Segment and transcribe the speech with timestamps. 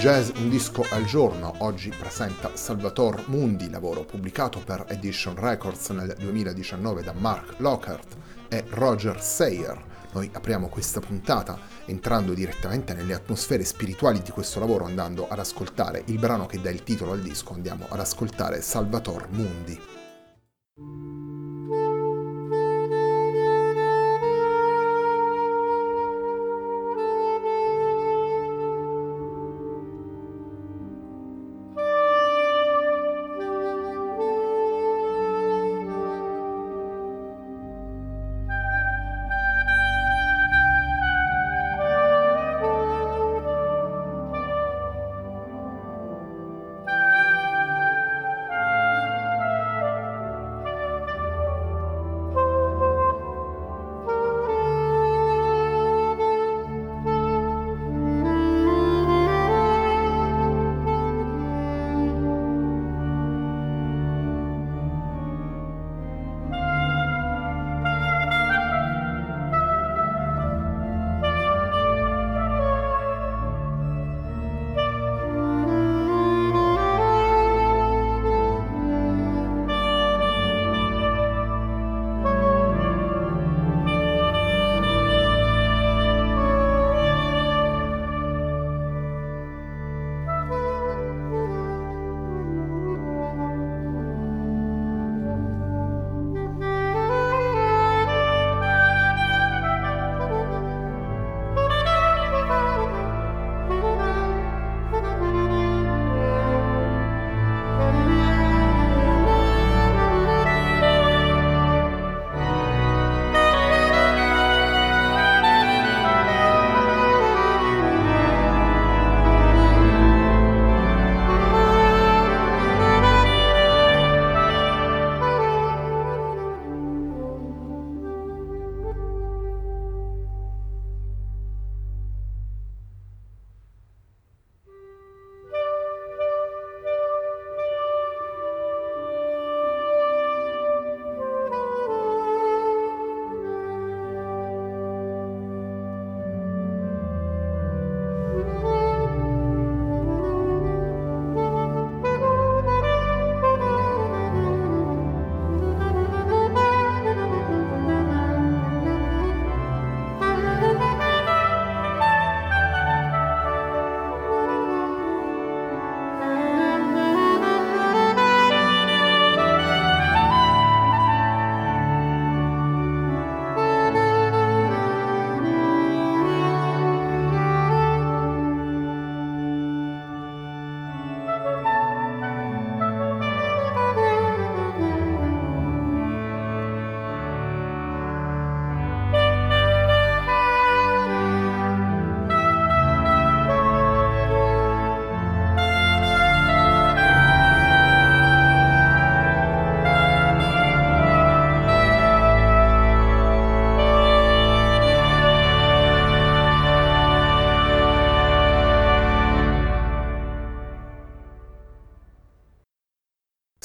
[0.00, 6.16] Jazz un disco al giorno oggi presenta Salvatore Mundi, lavoro pubblicato per Edition Records nel
[6.18, 8.16] 2019 da Mark Lockhart
[8.48, 9.78] e Roger Sayer.
[10.12, 16.02] Noi apriamo questa puntata entrando direttamente nelle atmosfere spirituali di questo lavoro andando ad ascoltare
[16.06, 19.99] il brano che dà il titolo al disco, andiamo ad ascoltare Salvatore Mundi.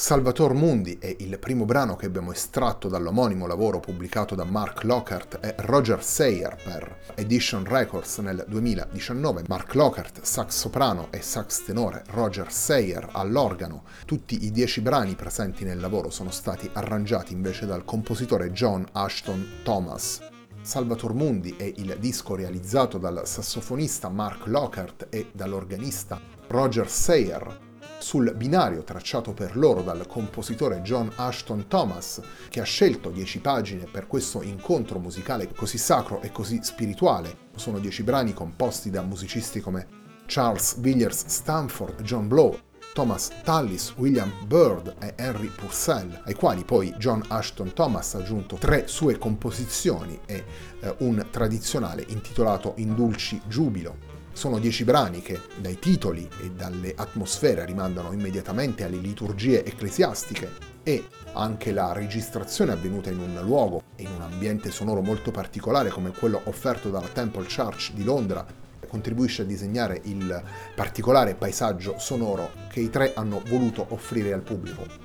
[0.05, 5.39] Salvator Mundi è il primo brano che abbiamo estratto dall'omonimo lavoro pubblicato da Mark Lockhart
[5.41, 9.45] e Roger Sayer per Edition Records nel 2019.
[9.47, 13.81] Mark Lockhart, sax soprano e sax tenore, Roger Sayer all'organo.
[14.05, 19.61] Tutti i dieci brani presenti nel lavoro sono stati arrangiati invece dal compositore John Ashton
[19.63, 20.21] Thomas.
[20.61, 27.64] Salvator Mundi è il disco realizzato dal sassofonista Mark Lockhart e dall'organista Roger Sayer,
[28.05, 33.85] sul binario tracciato per loro dal compositore John Ashton Thomas, che ha scelto dieci pagine
[33.85, 37.35] per questo incontro musicale così sacro e così spirituale.
[37.55, 39.87] Sono dieci brani composti da musicisti come
[40.27, 42.55] Charles Villiers Stanford, John Blow,
[42.93, 48.55] Thomas Tallis, William Byrd e Henry Purcell, ai quali poi John Ashton Thomas ha aggiunto
[48.57, 50.43] tre sue composizioni e
[50.79, 54.13] eh, un tradizionale intitolato Indulci Giubilo.
[54.35, 60.51] Sono dieci brani che dai titoli e dalle atmosfere rimandano immediatamente alle liturgie ecclesiastiche
[60.83, 65.89] e anche la registrazione avvenuta in un luogo e in un ambiente sonoro molto particolare
[65.89, 68.45] come quello offerto dalla Temple Church di Londra.
[68.85, 70.43] Contribuisce a disegnare il
[70.75, 75.04] particolare paesaggio sonoro che i tre hanno voluto offrire al pubblico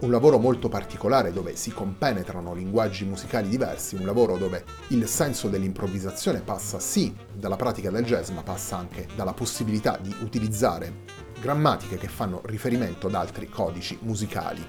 [0.00, 5.48] un lavoro molto particolare dove si compenetrano linguaggi musicali diversi, un lavoro dove il senso
[5.48, 11.02] dell'improvvisazione passa sì dalla pratica del jazz, ma passa anche dalla possibilità di utilizzare
[11.40, 14.64] grammatiche che fanno riferimento ad altri codici musicali.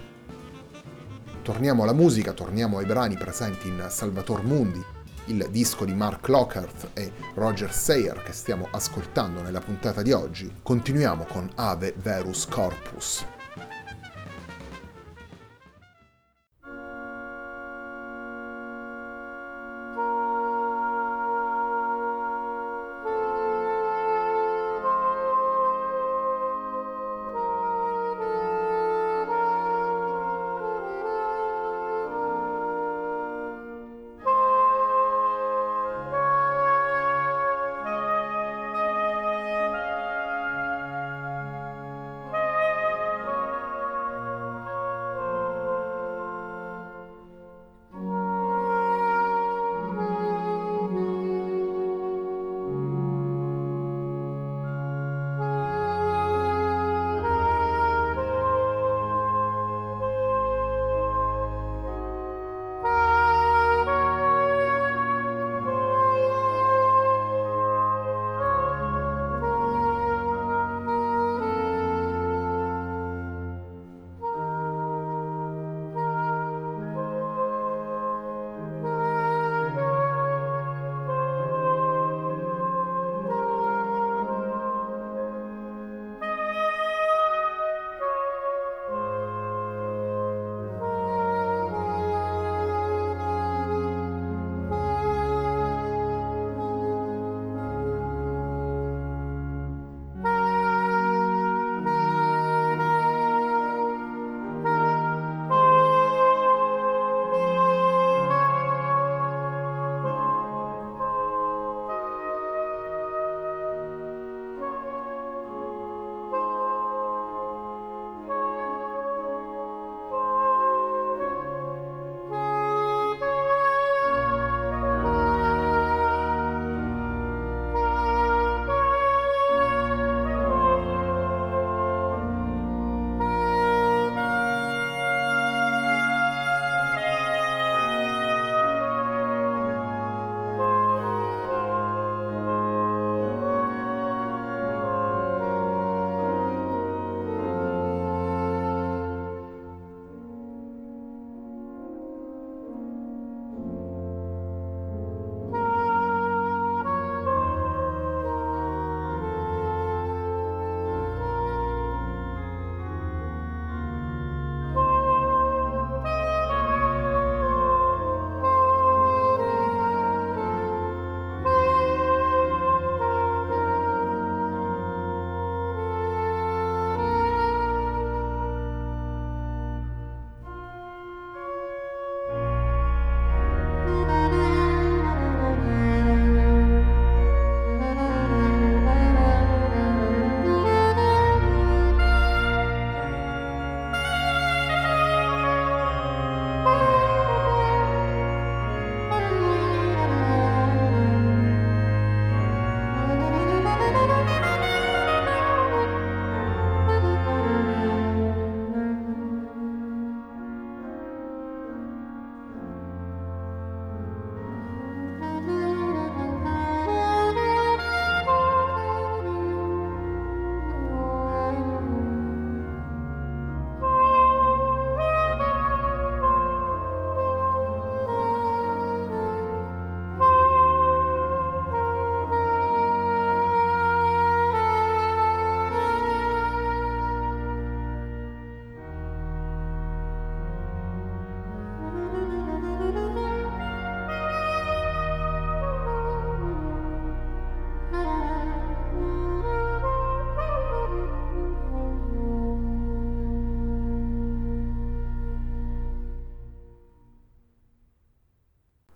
[1.42, 4.84] Torniamo alla musica, torniamo ai brani presenti in Salvator Mundi,
[5.26, 10.52] il disco di Mark Lockhart e Roger Sayer che stiamo ascoltando nella puntata di oggi.
[10.62, 13.26] Continuiamo con Ave Verus Corpus.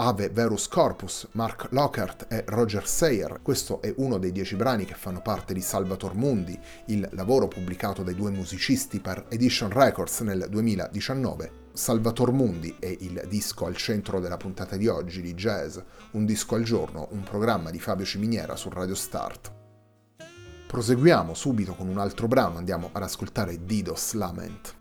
[0.10, 3.42] Ave Verus Corpus, Mark Lockhart e Roger Sayer.
[3.44, 8.02] Questo è uno dei dieci brani che fanno parte di Salvator Mundi, il lavoro pubblicato
[8.02, 11.68] dai due musicisti per Edition Records nel 2019.
[11.74, 15.78] Salvator Mundi è il disco al centro della puntata di oggi di Jazz,
[16.14, 19.54] un disco al giorno, un programma di Fabio Ciminiera su Radio Start.
[20.66, 24.79] Proseguiamo subito con un altro brano, andiamo ad ascoltare Didos Lament.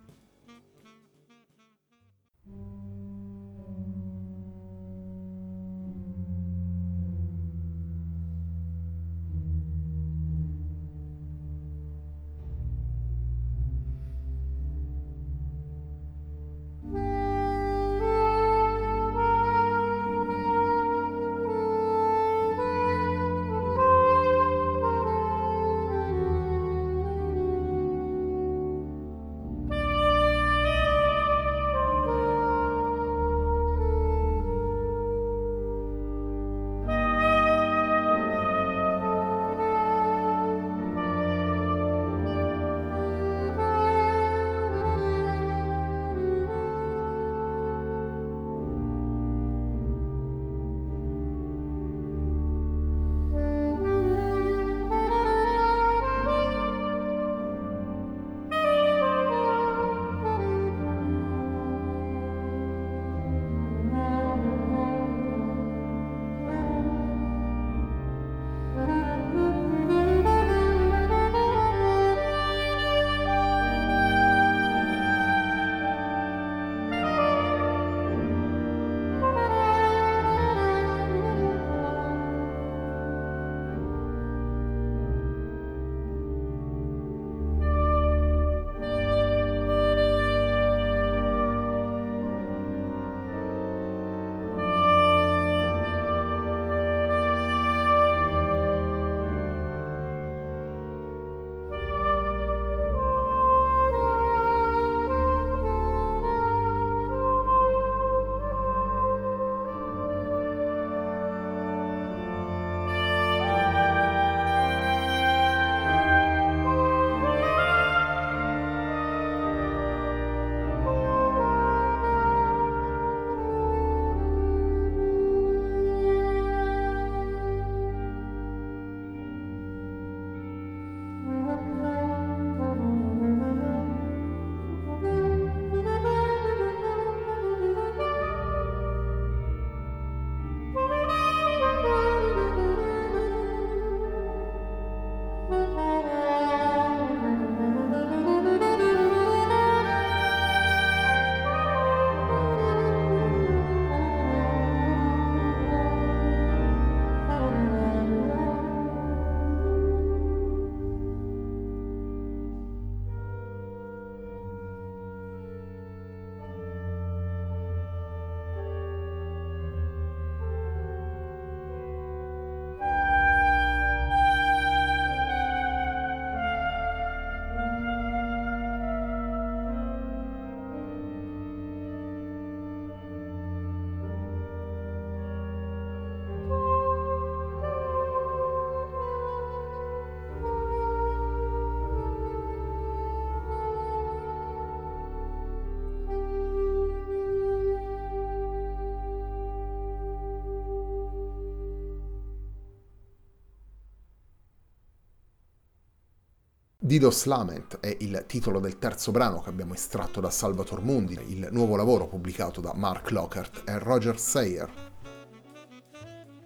[206.88, 211.48] Didos Lament è il titolo del terzo brano che abbiamo estratto da Salvator Mundi, il
[211.50, 214.70] nuovo lavoro pubblicato da Mark Lockhart e Roger Sayer.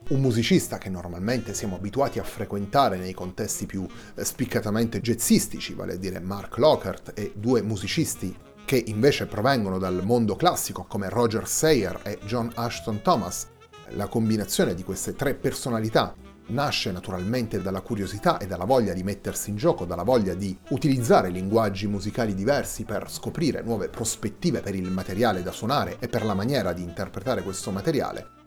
[0.08, 5.92] Un musicista che normalmente siamo abituati a frequentare nei contesti più eh, spiccatamente jazzistici, vale
[5.92, 11.46] a dire Mark Lockhart e due musicisti che invece provengono dal mondo classico come Roger
[11.46, 13.46] Sayer e John Ashton Thomas.
[13.90, 16.16] La combinazione di queste tre personalità
[16.49, 21.30] nasce naturalmente dalla curiosità e dalla voglia di mettersi in gioco, dalla voglia di utilizzare
[21.30, 26.34] linguaggi musicali diversi per scoprire nuove prospettive per il materiale da suonare e per la
[26.34, 28.40] maniera di interpretare questo materiale.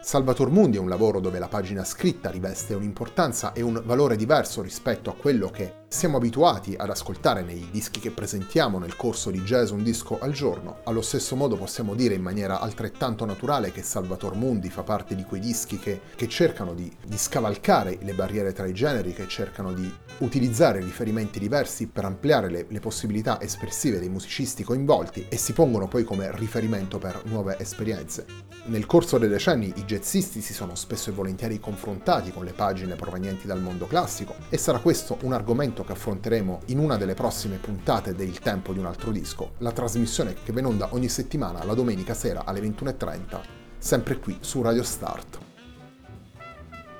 [0.00, 4.62] Salvator Mundi è un lavoro dove la pagina scritta riveste un'importanza e un valore diverso
[4.62, 9.40] rispetto a quello che siamo abituati ad ascoltare nei dischi che presentiamo nel corso di
[9.42, 13.82] Jazz un disco al giorno, allo stesso modo possiamo dire in maniera altrettanto naturale che
[13.82, 18.52] Salvator Mundi fa parte di quei dischi che, che cercano di, di scavalcare le barriere
[18.52, 24.00] tra i generi, che cercano di utilizzare riferimenti diversi per ampliare le, le possibilità espressive
[24.00, 28.26] dei musicisti coinvolti e si pongono poi come riferimento per nuove esperienze.
[28.66, 32.96] Nel corso dei decenni i jazzisti si sono spesso e volentieri confrontati con le pagine
[32.96, 37.56] provenienti dal mondo classico e sarà questo un argomento che affronteremo in una delle prossime
[37.56, 41.64] puntate del Tempo di un altro disco, la trasmissione che va in onda ogni settimana
[41.64, 43.40] la domenica sera alle 21.30,
[43.78, 45.38] sempre qui su Radio Start.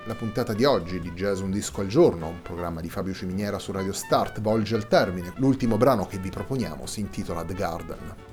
[0.07, 3.59] La puntata di oggi di Jazz Un Disco al Giorno, un programma di Fabio Ciminiera
[3.59, 5.33] su Radio Start, volge al termine.
[5.37, 8.26] L'ultimo brano che vi proponiamo si intitola The Garden.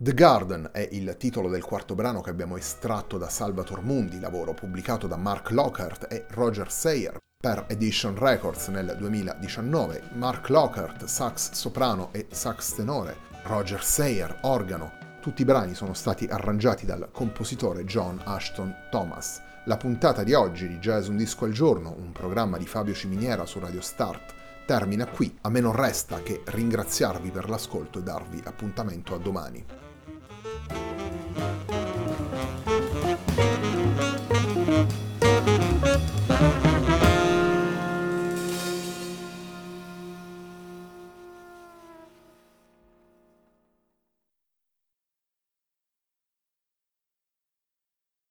[0.00, 4.54] The Garden è il titolo del quarto brano che abbiamo estratto da Salvator Mundi, lavoro
[4.54, 10.10] pubblicato da Mark Lockhart e Roger Sayer per Edition Records nel 2019.
[10.12, 14.92] Mark Lockhart, sax soprano e sax tenore, Roger Sayer, organo.
[15.20, 19.42] Tutti i brani sono stati arrangiati dal compositore John Ashton Thomas.
[19.64, 23.46] La puntata di oggi di Jazz Un Disco al Giorno, un programma di Fabio Ciminiera
[23.46, 24.32] su Radio Start,
[24.64, 25.36] termina qui.
[25.40, 29.86] A me non resta che ringraziarvi per l'ascolto e darvi appuntamento a domani.
[30.68, 31.07] Thank you.